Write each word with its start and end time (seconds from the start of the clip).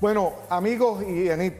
Bueno, 0.00 0.34
amigos 0.50 1.02
y 1.06 1.28
Enid, 1.28 1.52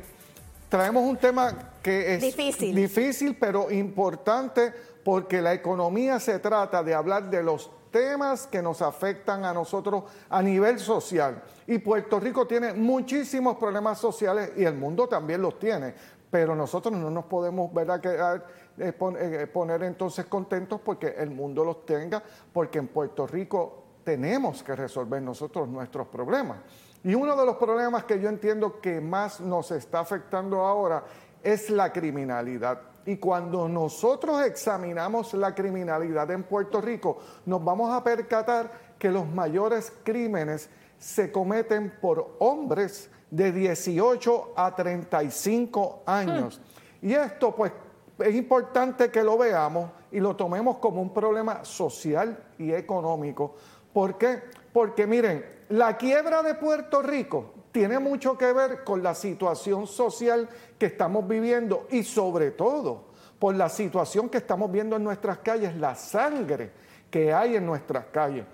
traemos 0.68 1.02
un 1.04 1.16
tema 1.16 1.54
que 1.82 2.14
es 2.14 2.20
Difícil. 2.20 2.74
difícil, 2.74 3.36
pero 3.38 3.70
importante 3.70 4.72
porque 5.04 5.40
la 5.40 5.54
economía 5.54 6.18
se 6.20 6.38
trata 6.38 6.82
de 6.82 6.94
hablar 6.94 7.30
de 7.30 7.42
los 7.42 7.70
temas 7.90 8.46
que 8.46 8.60
nos 8.60 8.82
afectan 8.82 9.44
a 9.44 9.54
nosotros 9.54 10.04
a 10.28 10.42
nivel 10.42 10.78
social. 10.78 11.42
Y 11.66 11.78
Puerto 11.78 12.20
Rico 12.20 12.46
tiene 12.46 12.72
muchísimos 12.74 13.56
problemas 13.56 13.98
sociales 13.98 14.50
y 14.56 14.64
el 14.64 14.74
mundo 14.74 15.06
también 15.08 15.40
los 15.40 15.58
tiene, 15.58 15.94
pero 16.30 16.54
nosotros 16.54 16.92
no 16.94 17.08
nos 17.08 17.24
podemos 17.26 17.72
¿verdad? 17.72 18.00
quedar, 18.00 18.44
eh, 18.78 18.92
pon- 18.92 19.16
eh, 19.18 19.46
poner 19.46 19.82
entonces 19.84 20.26
contentos 20.26 20.80
porque 20.84 21.14
el 21.16 21.30
mundo 21.30 21.64
los 21.64 21.86
tenga, 21.86 22.22
porque 22.52 22.78
en 22.80 22.88
Puerto 22.88 23.26
Rico 23.26 23.84
tenemos 24.04 24.62
que 24.62 24.76
resolver 24.76 25.22
nosotros 25.22 25.68
nuestros 25.68 26.08
problemas. 26.08 26.58
Y 27.06 27.14
uno 27.14 27.36
de 27.36 27.46
los 27.46 27.54
problemas 27.54 28.02
que 28.02 28.18
yo 28.18 28.28
entiendo 28.28 28.80
que 28.80 29.00
más 29.00 29.40
nos 29.40 29.70
está 29.70 30.00
afectando 30.00 30.66
ahora 30.66 31.04
es 31.40 31.70
la 31.70 31.92
criminalidad. 31.92 32.80
Y 33.04 33.18
cuando 33.18 33.68
nosotros 33.68 34.44
examinamos 34.44 35.32
la 35.34 35.54
criminalidad 35.54 36.28
en 36.32 36.42
Puerto 36.42 36.80
Rico, 36.80 37.18
nos 37.44 37.62
vamos 37.62 37.94
a 37.94 38.02
percatar 38.02 38.96
que 38.98 39.12
los 39.12 39.24
mayores 39.24 39.92
crímenes 40.02 40.68
se 40.98 41.30
cometen 41.30 41.94
por 42.00 42.38
hombres 42.40 43.08
de 43.30 43.52
18 43.52 44.54
a 44.56 44.74
35 44.74 46.02
años. 46.06 46.60
Y 47.00 47.12
esto 47.12 47.54
pues 47.54 47.70
es 48.18 48.34
importante 48.34 49.12
que 49.12 49.22
lo 49.22 49.38
veamos 49.38 49.92
y 50.10 50.18
lo 50.18 50.34
tomemos 50.34 50.78
como 50.78 51.00
un 51.00 51.14
problema 51.14 51.64
social 51.64 52.36
y 52.58 52.72
económico. 52.72 53.54
¿Por 53.92 54.18
qué? 54.18 54.42
Porque 54.76 55.06
miren, 55.06 55.42
la 55.70 55.96
quiebra 55.96 56.42
de 56.42 56.52
Puerto 56.52 57.00
Rico 57.00 57.54
tiene 57.72 57.98
mucho 57.98 58.36
que 58.36 58.52
ver 58.52 58.84
con 58.84 59.02
la 59.02 59.14
situación 59.14 59.86
social 59.86 60.46
que 60.78 60.84
estamos 60.84 61.26
viviendo 61.26 61.86
y 61.90 62.02
sobre 62.02 62.50
todo 62.50 63.06
por 63.38 63.54
la 63.54 63.70
situación 63.70 64.28
que 64.28 64.36
estamos 64.36 64.70
viendo 64.70 64.96
en 64.96 65.02
nuestras 65.02 65.38
calles, 65.38 65.74
la 65.76 65.94
sangre 65.94 66.72
que 67.10 67.32
hay 67.32 67.56
en 67.56 67.64
nuestras 67.64 68.04
calles. 68.12 68.44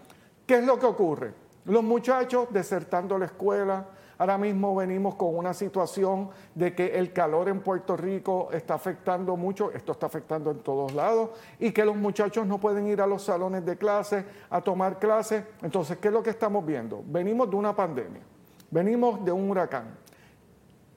¿Qué 0.46 0.58
es 0.58 0.64
lo 0.64 0.78
que 0.78 0.86
ocurre? 0.86 1.34
Los 1.64 1.82
muchachos 1.82 2.46
desertando 2.52 3.18
la 3.18 3.24
escuela, 3.24 3.84
ahora 4.22 4.38
mismo 4.38 4.76
venimos 4.76 5.16
con 5.16 5.36
una 5.36 5.52
situación 5.52 6.30
de 6.54 6.76
que 6.76 6.96
el 6.96 7.12
calor 7.12 7.48
en 7.48 7.60
Puerto 7.60 7.96
Rico 7.96 8.50
está 8.52 8.74
afectando 8.74 9.36
mucho, 9.36 9.72
esto 9.72 9.90
está 9.90 10.06
afectando 10.06 10.52
en 10.52 10.60
todos 10.60 10.94
lados, 10.94 11.30
y 11.58 11.72
que 11.72 11.84
los 11.84 11.96
muchachos 11.96 12.46
no 12.46 12.58
pueden 12.58 12.86
ir 12.86 13.00
a 13.00 13.06
los 13.08 13.24
salones 13.24 13.66
de 13.66 13.76
clase 13.76 14.24
a 14.48 14.60
tomar 14.60 15.00
clases. 15.00 15.42
Entonces, 15.60 15.98
¿qué 15.98 16.06
es 16.06 16.14
lo 16.14 16.22
que 16.22 16.30
estamos 16.30 16.64
viendo? 16.64 17.02
Venimos 17.04 17.50
de 17.50 17.56
una 17.56 17.74
pandemia, 17.74 18.20
venimos 18.70 19.24
de 19.24 19.32
un 19.32 19.50
huracán, 19.50 19.96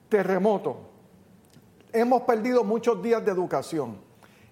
terremoto, 0.08 0.76
hemos 1.92 2.22
perdido 2.22 2.62
muchos 2.62 3.02
días 3.02 3.24
de 3.24 3.32
educación. 3.32 3.96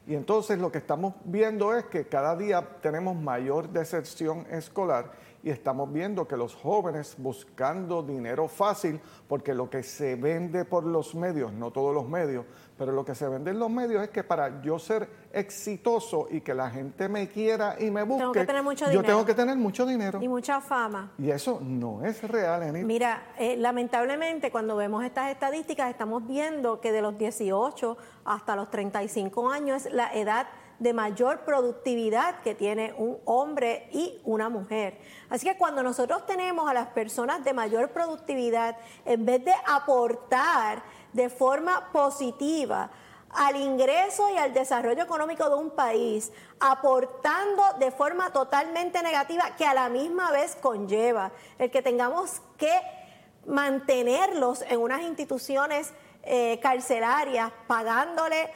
Y 0.05 0.17
entonces 0.17 0.59
lo 0.59 0.73
que 0.73 0.79
estamos 0.79 1.15
viendo 1.25 1.77
es 1.77 1.85
que 1.85 2.09
cada 2.09 2.35
día 2.35 2.61
tenemos 2.83 3.15
mayor 3.15 3.69
deserción 3.69 4.45
escolar 4.51 5.13
y 5.45 5.51
estamos 5.51 5.93
viendo 5.93 6.27
que 6.27 6.39
los 6.39 6.55
jóvenes 6.55 7.17
buscando 7.19 8.03
dinero 8.03 8.49
fácil, 8.49 8.99
porque 9.29 9.53
lo 9.53 9.69
que 9.69 9.83
se 9.83 10.17
vende 10.17 10.65
por 10.65 10.85
los 10.85 11.15
medios, 11.15 11.53
no 11.53 11.71
todos 11.71 11.95
los 11.95 12.09
medios, 12.09 12.47
pero 12.79 12.93
lo 12.93 13.05
que 13.05 13.15
se 13.15 13.29
vende 13.29 13.51
en 13.51 13.59
los 13.59 13.69
medios 13.69 14.03
es 14.03 14.09
que 14.09 14.25
para 14.25 14.63
yo 14.63 14.79
ser 14.79 15.07
exitoso 15.33 16.29
y 16.31 16.41
que 16.41 16.55
la 16.55 16.71
gente 16.71 17.11
me 17.11 17.29
quiera 17.29 17.77
y 17.79 17.91
me 17.91 18.03
busque, 18.05 18.21
Tengo 18.23 18.33
que 18.33 18.47
tener 18.47 18.63
mucho 18.63 18.85
yo 18.87 18.91
dinero. 18.91 19.07
tengo 19.07 19.25
que 19.27 19.35
tener 19.35 19.57
mucho 19.57 19.85
dinero. 19.85 20.19
Y 20.23 20.29
mucha 20.29 20.63
fama. 20.63 21.13
Y 21.19 21.31
eso 21.31 21.61
no 21.63 22.03
es 22.03 22.23
real. 22.23 22.73
Mira, 22.85 23.35
eh, 23.39 23.57
lamentablemente 23.59 24.51
cuando 24.51 24.77
vemos 24.77 25.05
estas 25.05 25.31
estadísticas 25.31 25.91
estamos 25.91 26.27
viendo 26.27 26.81
que 26.81 26.91
de 26.91 27.03
los 27.03 27.19
18 27.19 27.99
hasta 28.25 28.57
los 28.57 28.71
35 28.71 29.51
años 29.51 29.85
es 29.85 29.93
la 29.93 30.11
edad 30.15 30.47
de 30.85 30.93
mayor 30.93 31.41
productividad 31.47 32.41
que 32.43 32.55
tiene 32.55 32.93
un 32.99 33.19
hombre 33.25 33.89
y 33.91 34.21
una 34.23 34.51
mujer. 34.51 34.99
Así 35.31 35.47
que 35.47 35.57
cuando 35.57 35.83
nosotros 35.83 36.27
tenemos 36.27 36.69
a 36.69 36.75
las 36.75 36.89
personas 36.89 37.43
de 37.43 37.55
mayor 37.55 37.89
productividad, 37.93 38.77
en 39.07 39.25
vez 39.25 39.43
de 39.47 39.55
aportar 39.67 40.83
de 41.15 41.31
forma 41.31 41.91
positiva 41.91 42.91
al 43.31 43.57
ingreso 43.57 44.29
y 44.29 44.37
al 44.37 44.53
desarrollo 44.53 45.03
económico 45.03 45.49
de 45.49 45.55
un 45.55 45.71
país, 45.71 46.31
aportando 46.61 47.63
de 47.79 47.91
forma 47.91 48.31
totalmente 48.31 49.03
negativa 49.03 49.57
que 49.57 49.65
a 49.65 49.73
la 49.73 49.89
misma 49.89 50.33
vez 50.33 50.55
conlleva 50.55 51.33
el 51.59 51.71
que 51.71 51.81
tengamos 51.81 52.43
que 52.59 52.79
mantenerlos 53.47 54.61
en 54.69 54.81
unas 54.81 55.01
instituciones 55.01 55.95
eh, 56.25 56.61
carcelarias, 56.63 57.53
pagándole, 57.67 58.51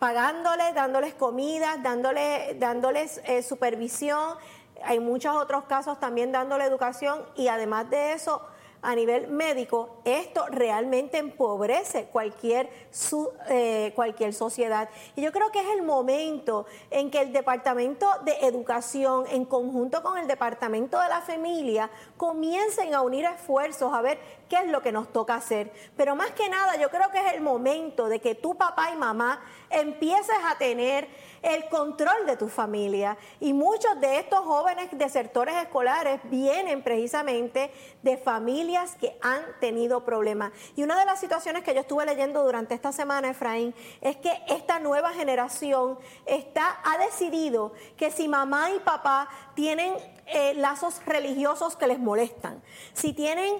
pagándole, 0.00 0.72
dándoles 0.72 1.14
comida, 1.14 1.76
dándole, 1.80 2.56
dándoles 2.58 3.20
eh, 3.24 3.42
supervisión, 3.42 4.34
hay 4.82 4.98
muchos 4.98 5.36
otros 5.36 5.64
casos 5.64 6.00
también 6.00 6.32
dándole 6.32 6.64
educación 6.64 7.22
y 7.36 7.48
además 7.48 7.88
de 7.90 8.14
eso, 8.14 8.40
a 8.82 8.94
nivel 8.94 9.28
médico, 9.28 10.00
esto 10.06 10.46
realmente 10.50 11.18
empobrece 11.18 12.06
cualquier, 12.06 12.70
su- 12.90 13.30
eh, 13.50 13.92
cualquier 13.94 14.32
sociedad. 14.32 14.88
Y 15.16 15.20
yo 15.20 15.32
creo 15.32 15.52
que 15.52 15.60
es 15.60 15.68
el 15.76 15.82
momento 15.82 16.64
en 16.90 17.10
que 17.10 17.20
el 17.20 17.30
Departamento 17.30 18.06
de 18.24 18.38
Educación, 18.40 19.26
en 19.28 19.44
conjunto 19.44 20.02
con 20.02 20.16
el 20.16 20.26
Departamento 20.26 20.98
de 20.98 21.08
la 21.10 21.20
Familia, 21.20 21.90
comiencen 22.16 22.94
a 22.94 23.02
unir 23.02 23.26
esfuerzos 23.26 23.92
a 23.92 24.00
ver 24.00 24.18
qué 24.50 24.56
es 24.56 24.66
lo 24.66 24.82
que 24.82 24.92
nos 24.92 25.10
toca 25.12 25.36
hacer. 25.36 25.72
Pero 25.96 26.16
más 26.16 26.32
que 26.32 26.48
nada, 26.50 26.76
yo 26.76 26.90
creo 26.90 27.10
que 27.10 27.20
es 27.26 27.32
el 27.32 27.40
momento 27.40 28.08
de 28.08 28.20
que 28.20 28.34
tu 28.34 28.56
papá 28.56 28.90
y 28.92 28.96
mamá 28.96 29.40
empieces 29.70 30.36
a 30.44 30.58
tener 30.58 31.08
el 31.42 31.68
control 31.68 32.26
de 32.26 32.36
tu 32.36 32.48
familia. 32.48 33.16
Y 33.38 33.52
muchos 33.52 33.98
de 34.00 34.18
estos 34.18 34.40
jóvenes 34.40 34.88
desertores 34.92 35.54
escolares 35.54 36.20
vienen 36.24 36.82
precisamente 36.82 37.72
de 38.02 38.18
familias 38.18 38.96
que 38.96 39.16
han 39.22 39.40
tenido 39.60 40.04
problemas. 40.04 40.52
Y 40.76 40.82
una 40.82 40.98
de 40.98 41.06
las 41.06 41.20
situaciones 41.20 41.62
que 41.62 41.72
yo 41.72 41.80
estuve 41.80 42.04
leyendo 42.04 42.42
durante 42.42 42.74
esta 42.74 42.92
semana, 42.92 43.30
Efraín, 43.30 43.74
es 44.00 44.16
que 44.16 44.32
esta 44.48 44.80
nueva 44.80 45.10
generación 45.10 45.98
está, 46.26 46.80
ha 46.84 46.98
decidido 46.98 47.72
que 47.96 48.10
si 48.10 48.26
mamá 48.26 48.72
y 48.72 48.80
papá 48.80 49.28
tienen 49.54 49.94
eh, 50.26 50.54
lazos 50.54 51.00
religiosos 51.06 51.76
que 51.76 51.86
les 51.86 52.00
molestan, 52.00 52.62
si 52.92 53.12
tienen 53.12 53.54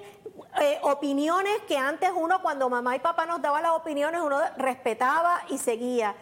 eh, 0.61 0.79
opiniones 0.83 1.53
que 1.67 1.77
antes 1.77 2.11
uno, 2.15 2.41
cuando 2.41 2.69
mamá 2.69 2.95
y 2.95 2.99
papá 2.99 3.25
nos 3.25 3.41
daban 3.41 3.63
las 3.63 3.71
opiniones, 3.73 4.21
uno 4.21 4.39
respetaba 4.57 5.41
y 5.49 5.57
seguía 5.57 6.15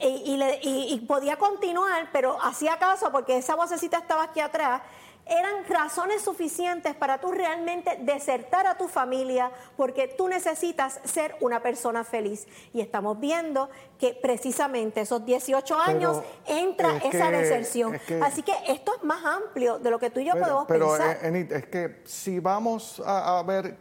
y, 0.00 0.06
y 0.32 0.36
le- 0.36 0.58
y- 0.62 1.00
podía 1.06 1.36
continuar, 1.36 2.08
pero 2.12 2.36
hacía 2.42 2.78
caso 2.78 3.12
porque 3.12 3.36
esa 3.36 3.54
vocecita 3.54 3.98
estaba 3.98 4.24
aquí 4.24 4.40
atrás. 4.40 4.82
Eran 5.24 5.64
razones 5.68 6.20
suficientes 6.22 6.96
para 6.96 7.18
tú 7.20 7.30
realmente 7.30 7.96
desertar 8.02 8.66
a 8.66 8.76
tu 8.76 8.88
familia 8.88 9.52
porque 9.76 10.08
tú 10.08 10.26
necesitas 10.28 11.00
ser 11.04 11.36
una 11.40 11.62
persona 11.62 12.02
feliz. 12.02 12.46
Y 12.72 12.80
estamos 12.80 13.20
viendo 13.20 13.70
que 14.00 14.18
precisamente 14.20 15.00
esos 15.02 15.24
18 15.24 15.78
años 15.80 16.20
entra 16.46 16.96
es 16.96 17.14
esa 17.14 17.30
que- 17.30 17.36
deserción. 17.36 17.94
es 17.94 18.02
que- 18.02 18.20
Así 18.20 18.42
que 18.42 18.52
esto 18.66 18.94
es 18.96 19.04
más 19.04 19.24
amplio 19.24 19.78
de 19.78 19.90
lo 19.90 19.98
que 20.00 20.10
tú 20.10 20.18
y 20.18 20.24
yo 20.24 20.32
Pero, 20.32 20.44
podemos 20.44 20.64
pero, 20.66 20.88
pensar. 20.88 21.16
eh, 21.22 21.28
Enid, 21.28 21.52
es 21.52 21.66
que 21.66 22.02
si 22.04 22.40
vamos 22.40 23.00
a, 23.06 23.38
a 23.38 23.42
ver 23.44 23.78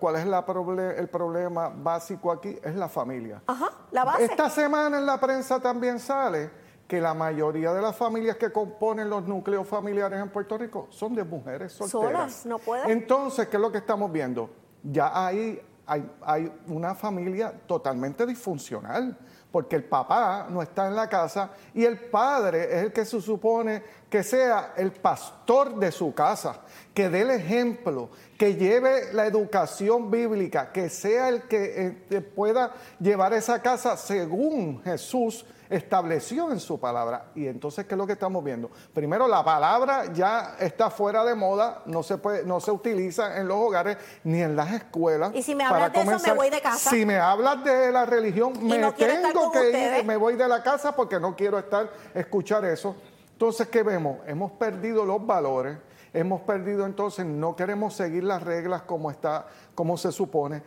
cuál 0.00 0.16
es 0.16 0.26
la 0.26 0.44
proble- 0.46 0.98
el 0.98 1.08
problema 1.08 1.68
básico 1.68 2.32
aquí, 2.32 2.58
es 2.64 2.74
la 2.74 2.88
familia. 2.88 3.42
Ajá, 3.46 3.70
la 3.90 4.04
base. 4.04 4.24
Esta 4.24 4.48
semana 4.48 4.96
en 4.98 5.04
la 5.06 5.20
prensa 5.20 5.60
también 5.60 6.00
sale 6.00 6.50
que 6.88 7.00
la 7.02 7.12
mayoría 7.12 7.74
de 7.74 7.82
las 7.82 7.94
familias 7.94 8.36
que 8.36 8.50
componen 8.50 9.10
los 9.10 9.24
núcleos 9.24 9.68
familiares 9.68 10.18
en 10.18 10.30
Puerto 10.30 10.56
Rico 10.56 10.88
son 10.90 11.14
de 11.14 11.22
mujeres 11.22 11.72
solteras. 11.72 12.02
Solas, 12.32 12.46
no 12.46 12.58
pueden. 12.58 12.90
Entonces, 12.90 13.46
¿qué 13.48 13.58
es 13.58 13.60
lo 13.60 13.70
que 13.70 13.78
estamos 13.78 14.10
viendo? 14.10 14.48
Ya 14.82 15.12
ahí 15.14 15.60
hay, 15.86 16.10
hay 16.22 16.52
una 16.66 16.94
familia 16.94 17.52
totalmente 17.66 18.24
disfuncional, 18.24 19.16
porque 19.50 19.76
el 19.76 19.84
papá 19.84 20.46
no 20.48 20.62
está 20.62 20.88
en 20.88 20.96
la 20.96 21.08
casa 21.08 21.50
y 21.74 21.84
el 21.84 21.98
padre 21.98 22.64
es 22.64 22.84
el 22.84 22.92
que 22.92 23.04
se 23.04 23.20
supone 23.20 23.82
que 24.08 24.22
sea 24.22 24.72
el 24.76 24.92
pastor 24.92 25.76
de 25.76 25.92
su 25.92 26.14
casa, 26.14 26.60
que 26.94 27.10
dé 27.10 27.22
el 27.22 27.30
ejemplo, 27.30 28.08
que 28.38 28.54
lleve 28.54 29.12
la 29.12 29.26
educación 29.26 30.10
bíblica, 30.10 30.72
que 30.72 30.88
sea 30.88 31.28
el 31.28 31.42
que 31.42 31.98
eh, 32.10 32.20
pueda 32.20 32.72
llevar 32.98 33.34
esa 33.34 33.60
casa 33.60 33.96
según 33.96 34.82
Jesús 34.82 35.44
estableció 35.70 36.50
en 36.50 36.60
su 36.60 36.78
palabra. 36.78 37.26
Y 37.34 37.46
entonces, 37.46 37.86
¿qué 37.86 37.94
es 37.94 37.98
lo 37.98 38.06
que 38.06 38.14
estamos 38.14 38.42
viendo? 38.42 38.70
Primero, 38.92 39.28
la 39.28 39.44
palabra 39.44 40.12
ya 40.12 40.56
está 40.58 40.90
fuera 40.90 41.24
de 41.24 41.34
moda, 41.34 41.82
no 41.86 42.02
se 42.02 42.18
puede, 42.18 42.44
no 42.44 42.60
se 42.60 42.70
utiliza 42.70 43.38
en 43.38 43.48
los 43.48 43.56
hogares 43.56 43.96
ni 44.24 44.42
en 44.42 44.56
las 44.56 44.72
escuelas. 44.72 45.32
Y 45.34 45.42
si 45.42 45.54
me 45.54 45.64
hablas 45.64 45.92
de 45.92 46.00
eso, 46.00 46.18
me 46.26 46.32
voy 46.32 46.50
de 46.50 46.60
casa. 46.60 46.90
Si 46.90 47.04
me 47.04 47.18
hablas 47.18 47.62
de 47.64 47.92
la 47.92 48.06
religión, 48.06 48.52
me 48.62 48.78
no 48.78 48.92
tengo 48.94 49.52
que 49.52 49.58
ustedes. 49.58 50.00
ir, 50.00 50.04
me 50.04 50.16
voy 50.16 50.36
de 50.36 50.48
la 50.48 50.62
casa 50.62 50.94
porque 50.94 51.20
no 51.20 51.36
quiero 51.36 51.58
estar 51.58 51.90
escuchar 52.14 52.64
eso. 52.64 52.96
Entonces, 53.32 53.68
¿qué 53.68 53.82
vemos? 53.82 54.18
Hemos 54.26 54.52
perdido 54.52 55.04
los 55.04 55.24
valores 55.24 55.78
hemos 56.12 56.40
perdido 56.42 56.86
entonces, 56.86 57.26
no 57.26 57.54
queremos 57.54 57.94
seguir 57.94 58.24
las 58.24 58.42
reglas 58.42 58.82
como 58.82 59.10
está, 59.10 59.46
como 59.74 59.96
se 59.96 60.12
supone. 60.12 60.62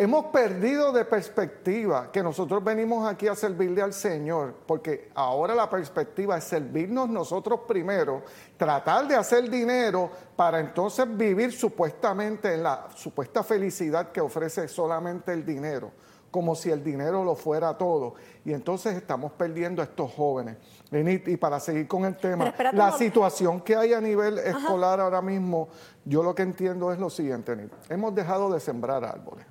Hemos 0.00 0.26
perdido 0.26 0.92
de 0.92 1.04
perspectiva 1.04 2.12
que 2.12 2.22
nosotros 2.22 2.62
venimos 2.62 3.04
aquí 3.04 3.26
a 3.26 3.34
servirle 3.34 3.82
al 3.82 3.92
Señor, 3.92 4.54
porque 4.64 5.10
ahora 5.12 5.56
la 5.56 5.68
perspectiva 5.68 6.38
es 6.38 6.44
servirnos 6.44 7.08
nosotros 7.08 7.62
primero, 7.66 8.22
tratar 8.56 9.08
de 9.08 9.16
hacer 9.16 9.50
dinero 9.50 10.08
para 10.36 10.60
entonces 10.60 11.04
vivir 11.16 11.50
supuestamente 11.50 12.54
en 12.54 12.62
la 12.62 12.86
supuesta 12.94 13.42
felicidad 13.42 14.12
que 14.12 14.20
ofrece 14.20 14.68
solamente 14.68 15.32
el 15.32 15.44
dinero, 15.44 15.90
como 16.30 16.54
si 16.54 16.70
el 16.70 16.84
dinero 16.84 17.24
lo 17.24 17.34
fuera 17.34 17.76
todo. 17.76 18.14
Y 18.44 18.52
entonces 18.52 18.94
estamos 18.94 19.32
perdiendo 19.32 19.82
a 19.82 19.86
estos 19.86 20.14
jóvenes. 20.14 20.58
Y 20.92 21.36
para 21.38 21.58
seguir 21.58 21.88
con 21.88 22.04
el 22.04 22.16
tema, 22.16 22.54
la 22.72 22.92
situación 22.92 23.62
que 23.62 23.74
hay 23.74 23.94
a 23.94 24.00
nivel 24.00 24.38
escolar 24.38 25.00
ahora 25.00 25.20
mismo, 25.20 25.70
yo 26.04 26.22
lo 26.22 26.36
que 26.36 26.42
entiendo 26.42 26.92
es 26.92 27.00
lo 27.00 27.10
siguiente, 27.10 27.68
hemos 27.88 28.14
dejado 28.14 28.48
de 28.52 28.60
sembrar 28.60 29.04
árboles. 29.04 29.44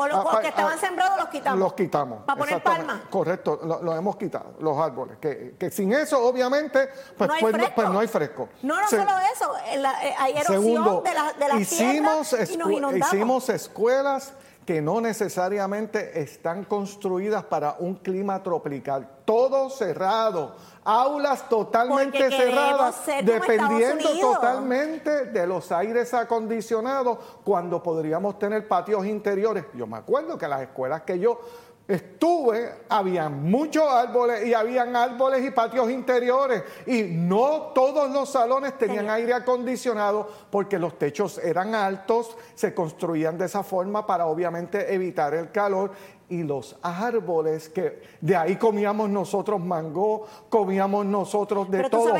O 0.00 0.06
los 0.06 0.24
ah, 0.30 0.38
que 0.40 0.46
estaban 0.46 0.74
ah, 0.76 0.80
sembrados 0.80 1.18
los 1.18 1.28
quitamos. 1.28 1.58
Los 1.58 1.72
quitamos. 1.72 2.22
Para 2.24 2.38
poner 2.38 2.62
palmas. 2.62 3.00
Correcto, 3.10 3.58
los 3.82 3.98
hemos 3.98 4.14
quitado, 4.16 4.54
los 4.60 4.78
árboles. 4.78 5.18
Que, 5.20 5.56
que 5.58 5.72
sin 5.72 5.92
eso, 5.92 6.24
obviamente, 6.24 6.88
pues 7.16 7.26
no 7.26 7.34
hay, 7.34 7.40
pues, 7.40 7.70
pues 7.74 7.90
no 7.90 7.98
hay 7.98 8.06
fresco. 8.06 8.48
No, 8.62 8.80
no 8.80 8.88
solo 8.88 9.10
eso, 9.34 9.52
eh, 9.66 10.14
hay 10.16 10.36
erosión 10.36 11.02
de, 11.02 11.14
la, 11.14 11.32
de 11.32 11.48
las 11.48 11.60
hicimos, 11.60 12.32
y 12.48 12.56
nos 12.56 12.96
hicimos 12.96 13.48
escuelas 13.48 14.34
que 14.68 14.82
no 14.82 15.00
necesariamente 15.00 16.20
están 16.20 16.64
construidas 16.64 17.42
para 17.42 17.76
un 17.78 17.94
clima 17.94 18.42
tropical. 18.42 19.08
Todo 19.24 19.70
cerrado, 19.70 20.56
aulas 20.84 21.48
totalmente 21.48 22.30
cerradas, 22.30 23.00
dependiendo 23.24 24.20
totalmente 24.20 25.24
de 25.24 25.46
los 25.46 25.72
aires 25.72 26.12
acondicionados, 26.12 27.16
cuando 27.44 27.82
podríamos 27.82 28.38
tener 28.38 28.68
patios 28.68 29.06
interiores. 29.06 29.64
Yo 29.72 29.86
me 29.86 29.96
acuerdo 29.96 30.36
que 30.36 30.46
las 30.46 30.60
escuelas 30.60 31.00
que 31.00 31.18
yo 31.18 31.40
estuve, 31.88 32.70
había 32.90 33.30
muchos 33.30 33.88
árboles 33.88 34.46
y 34.46 34.52
habían 34.52 34.94
árboles 34.94 35.42
y 35.42 35.50
patios 35.50 35.90
interiores 35.90 36.62
y 36.86 37.04
no 37.04 37.72
todos 37.74 38.10
los 38.10 38.28
salones 38.28 38.76
tenían 38.76 39.08
aire 39.08 39.32
acondicionado 39.32 40.28
porque 40.50 40.78
los 40.78 40.98
techos 40.98 41.38
eran 41.38 41.74
altos, 41.74 42.36
se 42.54 42.74
construían 42.74 43.38
de 43.38 43.46
esa 43.46 43.62
forma 43.62 44.06
para 44.06 44.26
obviamente 44.26 44.92
evitar 44.92 45.32
el 45.32 45.50
calor 45.50 45.92
y 46.30 46.42
los 46.42 46.76
árboles 46.82 47.68
que 47.68 48.02
de 48.20 48.36
ahí 48.36 48.56
comíamos 48.56 49.08
nosotros 49.08 49.60
mango, 49.60 50.26
comíamos 50.50 51.06
nosotros 51.06 51.70
de 51.70 51.88
todo 51.88 52.12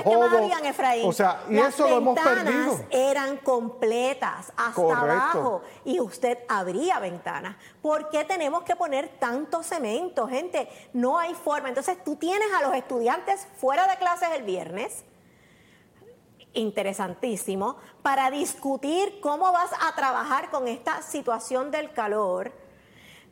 O 1.05 1.13
sea, 1.13 1.43
y 1.51 1.59
eso 1.59 1.89
lo 1.89 1.99
hemos 1.99 2.19
perdido. 2.19 2.81
Eran 2.91 3.37
completas 3.39 4.53
hasta 4.57 4.99
abajo 4.99 5.63
y 5.85 6.01
usted 6.01 6.39
abría 6.49 6.99
ventanas. 7.01 7.57
¿Por 7.83 8.09
qué 8.09 8.25
tenemos 8.25 8.63
que 8.63 8.77
poner 8.77 9.09
tanto 9.19 9.63
cemento, 9.63 10.27
gente? 10.27 10.69
No 10.95 11.19
hay 11.19 11.35
forma. 11.35 11.69
Entonces, 11.69 12.03
tú 12.03 12.17
tienes 12.17 12.49
a 12.59 12.63
los 12.63 12.75
estudiantes 12.75 13.47
fuera 13.59 13.87
de 13.89 13.97
clases 13.97 14.31
el 14.35 14.43
viernes 14.43 15.05
interesantísimo 16.55 17.77
para 18.03 18.31
discutir 18.31 19.21
cómo 19.21 19.53
vas 19.53 19.71
a 19.81 19.95
trabajar 19.95 20.51
con 20.51 20.67
esta 20.67 21.03
situación 21.03 21.71
del 21.71 21.93
calor 21.93 22.53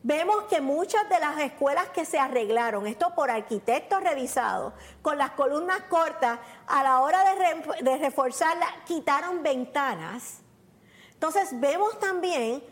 Vemos 0.03 0.43
que 0.43 0.61
muchas 0.61 1.09
de 1.09 1.19
las 1.19 1.39
escuelas 1.39 1.89
que 1.89 2.05
se 2.05 2.19
arreglaron, 2.19 2.87
esto 2.87 3.13
por 3.15 3.29
arquitectos 3.29 4.01
revisados, 4.01 4.73
con 5.01 5.17
las 5.17 5.31
columnas 5.31 5.81
cortas, 5.89 6.39
a 6.67 6.83
la 6.83 7.01
hora 7.01 7.23
de, 7.33 7.83
de 7.83 7.97
reforzarla, 7.97 8.67
quitaron 8.85 9.43
ventanas. 9.43 10.39
Entonces 11.13 11.59
vemos 11.59 11.99
también 11.99 12.63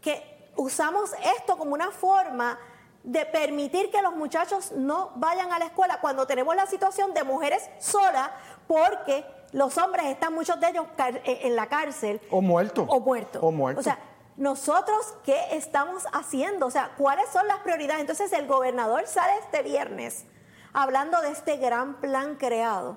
que 0.00 0.50
usamos 0.56 1.12
esto 1.38 1.56
como 1.56 1.72
una 1.74 1.90
forma 1.90 2.58
de 3.02 3.24
permitir 3.24 3.90
que 3.90 4.02
los 4.02 4.14
muchachos 4.14 4.72
no 4.72 5.12
vayan 5.16 5.50
a 5.52 5.58
la 5.58 5.66
escuela 5.66 5.98
cuando 6.00 6.26
tenemos 6.26 6.54
la 6.54 6.66
situación 6.66 7.14
de 7.14 7.24
mujeres 7.24 7.68
solas 7.78 8.30
porque 8.66 9.24
los 9.52 9.78
hombres 9.78 10.06
están 10.06 10.34
muchos 10.34 10.60
de 10.60 10.68
ellos 10.68 10.86
en 11.24 11.56
la 11.56 11.66
cárcel. 11.68 12.20
O 12.30 12.42
muertos. 12.42 12.84
O 12.88 13.00
muertos. 13.00 13.42
O 13.42 13.50
muertos. 13.50 13.80
O 13.80 13.84
sea 13.84 13.98
nosotros 14.38 15.14
qué 15.24 15.38
estamos 15.50 16.04
haciendo, 16.12 16.66
o 16.66 16.70
sea, 16.70 16.92
cuáles 16.96 17.28
son 17.30 17.46
las 17.48 17.58
prioridades. 17.58 18.00
Entonces 18.00 18.32
el 18.32 18.46
gobernador 18.46 19.06
sale 19.06 19.36
este 19.40 19.62
viernes 19.62 20.24
hablando 20.72 21.20
de 21.20 21.32
este 21.32 21.56
gran 21.56 21.94
plan 22.00 22.36
creado, 22.36 22.96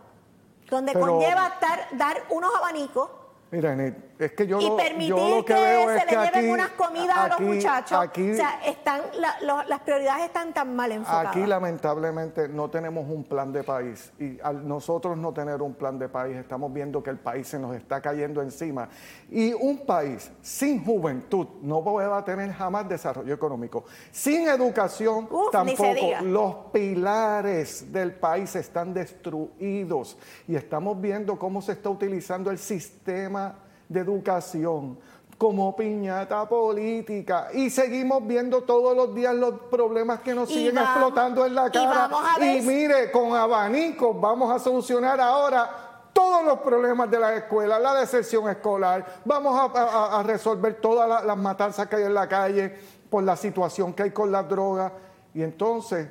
donde 0.69 0.93
conlleva 0.93 1.57
dar 1.93 2.23
unos 2.29 2.53
abanicos 2.55 3.09
Mira, 3.51 3.75
es 4.17 4.31
que 4.31 4.47
yo, 4.47 4.61
y 4.61 4.69
permitir 4.77 5.13
que, 5.45 5.53
se 5.53 6.15
le 6.15 6.23
lleven 6.23 6.51
unas 6.51 6.69
comidas 6.69 7.17
a 7.17 7.27
los 7.27 7.39
muchachos. 7.41 7.99
o 7.99 8.35
sea, 8.35 8.61
están, 8.65 9.01
las 9.19 9.79
prioridades 9.81 10.25
están 10.25 10.53
tan 10.53 10.73
mal 10.73 10.89
enfocadas. 10.93 11.35
Aquí 11.35 11.45
lamentablemente 11.45 12.47
no 12.47 12.69
tenemos 12.69 13.09
un 13.09 13.25
plan 13.25 13.51
de 13.51 13.63
país 13.63 14.13
y 14.19 14.39
al 14.41 14.65
nosotros 14.65 15.17
no 15.17 15.33
tener 15.33 15.61
un 15.61 15.73
plan 15.73 15.99
de 15.99 16.07
país 16.07 16.37
estamos 16.37 16.71
viendo 16.71 17.03
que 17.03 17.09
el 17.09 17.19
país 17.19 17.45
se 17.47 17.59
nos 17.59 17.75
está 17.75 17.99
cayendo 17.99 18.41
encima. 18.41 18.87
Y 19.29 19.51
un 19.53 19.85
país 19.85 20.31
sin 20.41 20.85
juventud 20.85 21.47
no 21.61 21.83
va 21.83 22.19
a 22.19 22.23
tener 22.23 22.53
jamás 22.53 22.87
desarrollo 22.87 23.33
económico. 23.33 23.83
Sin 24.11 24.47
educación 24.47 25.27
tampoco. 25.51 25.83
Los 26.21 26.55
pilares 26.71 27.91
del 27.91 28.13
país 28.13 28.55
están 28.55 28.93
destruidos 28.93 30.17
y 30.47 30.55
estamos 30.55 31.01
viendo 31.01 31.37
cómo 31.37 31.61
se 31.61 31.73
está 31.73 31.89
utilizando 31.89 32.49
el 32.49 32.57
sistema 32.57 33.40
de 33.91 33.99
educación 33.99 34.97
como 35.37 35.75
piñata 35.75 36.47
política 36.47 37.47
y 37.51 37.71
seguimos 37.71 38.25
viendo 38.27 38.61
todos 38.61 38.95
los 38.95 39.15
días 39.15 39.33
los 39.33 39.53
problemas 39.71 40.19
que 40.19 40.35
nos 40.35 40.47
siguen 40.47 40.77
explotando 40.77 41.45
en 41.45 41.55
la 41.55 41.71
cara. 41.71 42.09
Y, 42.39 42.61
mire, 42.61 43.11
con 43.11 43.35
abanicos 43.35 44.21
vamos 44.21 44.53
a 44.53 44.59
solucionar 44.59 45.19
ahora 45.19 45.67
todos 46.13 46.45
los 46.45 46.59
problemas 46.59 47.09
de 47.09 47.19
la 47.19 47.35
escuela, 47.35 47.79
la 47.79 47.95
deserción 47.95 48.49
escolar, 48.49 49.21
vamos 49.25 49.71
a, 49.73 50.21
resolver 50.23 50.79
todas 50.79 51.25
las 51.25 51.37
matanzas 51.37 51.87
que 51.87 51.95
hay 51.95 52.03
en 52.03 52.13
la 52.13 52.27
calle 52.27 52.77
por 53.09 53.23
la 53.23 53.35
situación 53.35 53.93
que 53.93 54.03
hay 54.03 54.11
con 54.11 54.31
las 54.31 54.47
drogas. 54.47 54.91
Y 55.33 55.41
entonces 55.41 56.07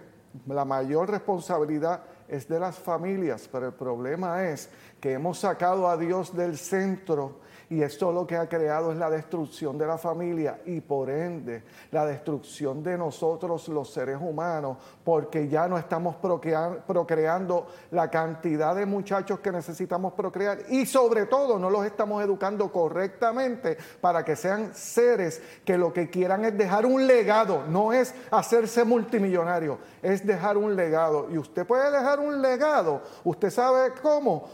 la 0.47 0.65
mayor 0.65 1.09
responsabilidad 1.09 2.03
es 2.27 2.49
de 2.49 2.59
las 2.59 2.77
familias, 2.77 3.49
pero 3.51 3.67
el 3.67 3.75
problema 3.75 4.45
es 4.49 4.71
que 5.01 5.13
hemos 5.13 5.39
sacado 5.39 5.89
a 5.89 5.97
Dios 5.97 6.35
del 6.35 6.59
centro 6.59 7.41
y 7.71 7.83
esto 7.83 8.11
lo 8.11 8.27
que 8.27 8.37
ha 8.37 8.49
creado 8.49 8.91
es 8.91 8.99
la 8.99 9.09
destrucción 9.09 9.79
de 9.79 9.87
la 9.87 9.97
familia 9.97 10.59
y 10.67 10.81
por 10.81 11.09
ende 11.09 11.63
la 11.93 12.05
destrucción 12.05 12.83
de 12.83 12.99
nosotros 12.99 13.69
los 13.69 13.93
seres 13.93 14.19
humanos, 14.21 14.77
porque 15.05 15.47
ya 15.47 15.69
no 15.69 15.79
estamos 15.79 16.17
procreando 16.17 17.69
la 17.93 18.11
cantidad 18.11 18.75
de 18.75 18.87
muchachos 18.87 19.39
que 19.39 19.53
necesitamos 19.53 20.15
procrear. 20.15 20.59
Y 20.69 20.85
sobre 20.85 21.27
todo 21.27 21.61
no 21.61 21.71
los 21.71 21.87
estamos 21.87 22.25
educando 22.25 22.73
correctamente 22.73 23.79
para 24.01 24.25
que 24.25 24.35
sean 24.35 24.75
seres 24.75 25.41
que 25.65 25.79
lo 25.79 25.93
que 25.93 26.11
quieran 26.11 26.45
es 26.45 26.59
dejar 26.59 26.85
un 26.85 27.07
legado, 27.07 27.63
no 27.69 27.93
es 27.93 28.13
hacerse 28.33 28.83
multimillonario, 28.83 29.79
es 30.03 30.27
dejar 30.27 30.57
un 30.57 30.75
legado. 30.75 31.29
Y 31.31 31.39
usted 31.39 31.65
puede 31.65 31.89
dejar 31.93 32.19
un 32.19 32.43
legado, 32.43 33.01
usted 33.23 33.51
sabe 33.51 33.93
cómo, 34.03 34.49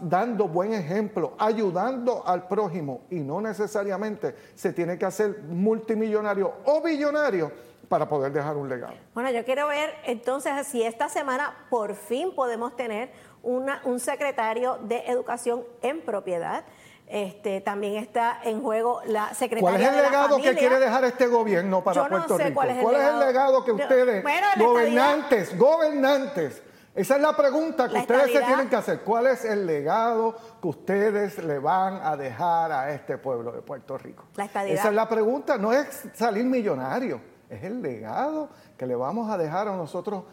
dando 0.00 0.48
buen 0.48 0.72
ejemplo, 0.72 1.34
ayudando 1.38 2.26
al 2.26 2.48
prójimo 2.48 3.02
y 3.10 3.20
no 3.20 3.40
necesariamente 3.40 4.34
se 4.54 4.72
tiene 4.72 4.98
que 4.98 5.06
hacer 5.06 5.42
multimillonario 5.44 6.52
o 6.64 6.82
billonario 6.82 7.52
para 7.88 8.08
poder 8.08 8.32
dejar 8.32 8.56
un 8.56 8.68
legado. 8.68 8.94
Bueno, 9.14 9.30
yo 9.30 9.44
quiero 9.44 9.68
ver 9.68 9.94
entonces 10.04 10.66
si 10.66 10.82
esta 10.82 11.08
semana 11.08 11.54
por 11.70 11.94
fin 11.94 12.34
podemos 12.34 12.76
tener 12.76 13.10
una, 13.42 13.80
un 13.84 13.98
secretario 14.00 14.78
de 14.82 14.98
educación 15.06 15.64
en 15.82 16.02
propiedad. 16.02 16.64
Este, 17.06 17.62
también 17.62 17.94
está 17.96 18.38
en 18.44 18.60
juego 18.60 19.00
la 19.06 19.32
secretaria 19.32 19.60
¿Cuál 19.60 19.80
es 19.80 19.88
el 19.88 19.96
legado 19.96 20.36
que 20.36 20.54
quiere 20.54 20.78
dejar 20.78 21.04
este 21.04 21.26
gobierno 21.26 21.82
para 21.82 22.06
Puerto 22.06 22.36
Rico? 22.36 22.52
Cuál 22.52 22.70
es, 22.70 22.76
el, 22.76 23.18
legado? 23.18 23.64
que 23.64 23.72
ustedes, 23.72 24.22
gobernantes, 24.58 25.56
gobernantes, 25.56 26.62
esa 26.98 27.14
es 27.14 27.22
la 27.22 27.36
pregunta 27.36 27.88
que 27.88 27.96
ustedes 27.96 28.32
se 28.32 28.40
tienen 28.42 28.68
que 28.68 28.74
hacer. 28.74 29.02
¿Cuál 29.02 29.28
es 29.28 29.44
el 29.44 29.66
legado 29.66 30.34
que 30.60 30.66
ustedes 30.66 31.38
le 31.44 31.60
van 31.60 32.00
a 32.02 32.16
dejar 32.16 32.72
a 32.72 32.92
este 32.92 33.18
pueblo 33.18 33.52
de 33.52 33.62
Puerto 33.62 33.96
Rico? 33.96 34.24
Esa 34.36 34.88
es 34.88 34.94
la 34.94 35.08
pregunta. 35.08 35.56
No 35.56 35.72
es 35.72 36.08
salir 36.14 36.44
millonario, 36.44 37.20
es 37.48 37.62
el 37.62 37.80
legado 37.80 38.48
que 38.76 38.84
le 38.84 38.96
vamos 38.96 39.30
a 39.30 39.38
dejar 39.38 39.68
a 39.68 39.76
nosotros 39.76 40.24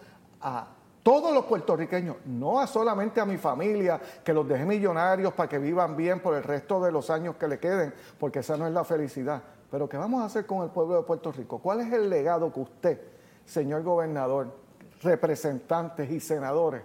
a 0.42 0.70
todos 1.04 1.32
los 1.36 1.46
puertorriqueños, 1.46 2.16
no 2.26 2.60
a 2.60 2.66
solamente 2.66 3.22
a 3.22 3.26
mi 3.26 3.38
familia, 3.38 4.02
que 4.24 4.34
los 4.34 4.48
deje 4.48 4.66
millonarios 4.66 5.34
para 5.34 5.48
que 5.48 5.60
vivan 5.60 5.96
bien 5.96 6.20
por 6.20 6.34
el 6.34 6.42
resto 6.42 6.82
de 6.82 6.92
los 6.92 7.12
años 7.12 7.36
que 7.36 7.48
le 7.48 7.60
queden, 7.60 7.94
porque 8.20 8.40
esa 8.40 8.58
no 8.58 8.66
es 8.66 8.74
la 8.74 8.84
felicidad. 8.84 9.40
Pero 9.70 9.88
¿qué 9.88 9.98
vamos 9.98 10.24
a 10.24 10.26
hacer 10.26 10.48
con 10.48 10.64
el 10.64 10.72
pueblo 10.72 10.96
de 10.96 11.04
Puerto 11.04 11.32
Rico? 11.32 11.60
¿Cuál 11.60 11.82
es 11.82 11.94
el 11.94 12.10
legado 12.10 12.52
que 12.52 12.60
usted, 12.60 13.02
señor 13.46 13.84
gobernador, 13.84 14.65
representantes 15.02 16.10
y 16.10 16.20
senadores, 16.20 16.84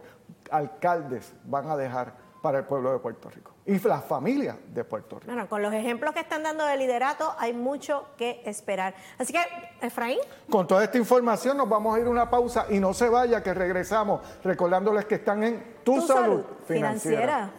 alcaldes 0.51 1.33
van 1.45 1.71
a 1.71 1.77
dejar 1.77 2.15
para 2.43 2.59
el 2.59 2.65
pueblo 2.65 2.93
de 2.93 2.99
Puerto 2.99 3.29
Rico 3.29 3.53
y 3.67 3.79
las 3.87 4.05
familias 4.05 4.57
de 4.73 4.83
Puerto 4.85 5.21
Rico. 5.21 5.33
Bueno, 5.33 5.49
con 5.49 5.63
los 5.63 5.73
ejemplos 5.73 6.13
que 6.13 6.21
están 6.21 6.43
dando 6.43 6.65
de 6.65 6.77
liderato 6.77 7.35
hay 7.39 7.53
mucho 7.53 8.07
que 8.17 8.43
esperar. 8.45 8.95
Así 9.19 9.33
que, 9.33 9.41
Efraín. 9.81 10.19
Con 10.49 10.67
toda 10.67 10.83
esta 10.83 10.99
información 10.99 11.57
nos 11.57 11.69
vamos 11.69 11.97
a 11.97 12.01
ir 12.01 12.07
a 12.07 12.11
una 12.11 12.29
pausa 12.29 12.67
y 12.71 12.81
no 12.81 12.95
se 12.95 13.09
vaya 13.09 13.43
que 13.43 13.55
regresamos 13.55 14.21
recordándoles 14.43 15.05
que 15.05 15.17
están 15.17 15.43
en 15.45 15.77
Tu, 15.85 16.01
salud, 16.01 16.43
financiera. 16.67 17.51